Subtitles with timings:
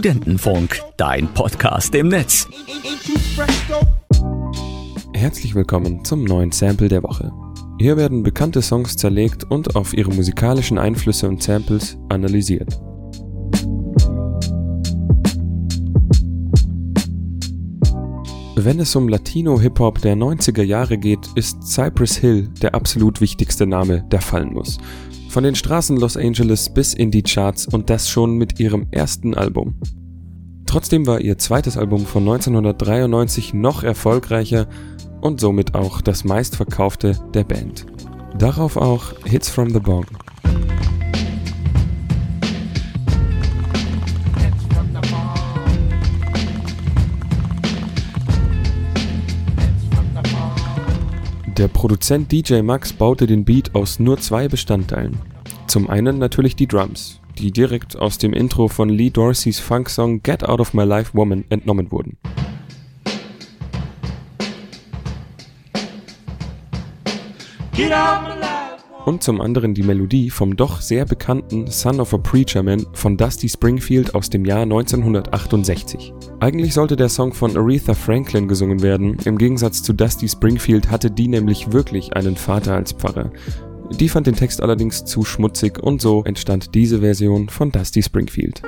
[0.00, 2.48] Studentenfunk, dein Podcast im Netz.
[5.12, 7.30] Herzlich willkommen zum neuen Sample der Woche.
[7.78, 12.80] Hier werden bekannte Songs zerlegt und auf ihre musikalischen Einflüsse und Samples analysiert.
[18.56, 24.02] Wenn es um Latino-Hip-Hop der 90er Jahre geht, ist Cypress Hill der absolut wichtigste Name,
[24.10, 24.78] der fallen muss.
[25.30, 29.32] Von den Straßen Los Angeles bis in die Charts und das schon mit ihrem ersten
[29.34, 29.76] Album.
[30.66, 34.66] Trotzdem war ihr zweites Album von 1993 noch erfolgreicher
[35.20, 37.86] und somit auch das meistverkaufte der Band.
[38.36, 40.04] Darauf auch Hits from the Bong.
[51.56, 55.18] Der Produzent DJ Max baute den Beat aus nur zwei Bestandteilen.
[55.66, 60.44] Zum einen natürlich die Drums, die direkt aus dem Intro von Lee Dorseys Funksong Get
[60.44, 62.16] Out of My Life Woman entnommen wurden.
[69.10, 73.16] Und zum anderen die Melodie vom doch sehr bekannten Son of a Preacher Man von
[73.16, 76.14] Dusty Springfield aus dem Jahr 1968.
[76.38, 81.10] Eigentlich sollte der Song von Aretha Franklin gesungen werden, im Gegensatz zu Dusty Springfield hatte
[81.10, 83.32] die nämlich wirklich einen Vater als Pfarrer.
[83.90, 88.62] Die fand den Text allerdings zu schmutzig und so entstand diese Version von Dusty Springfield.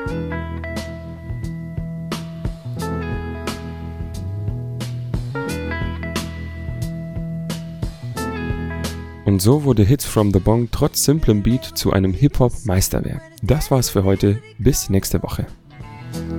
[9.25, 13.23] Und so wurde Hits from the Bong trotz simplem Beat zu einem Hip-Hop-Meisterwerk.
[13.42, 14.42] Das war's für heute.
[14.59, 15.47] Bis nächste Woche.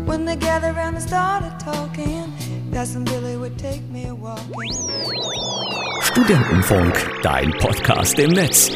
[0.05, 2.25] When they gathered around and started talking,
[2.71, 4.89] Cousin Billy would take me walking.
[6.01, 8.69] Studentenfunk, dein Podcast im Netz.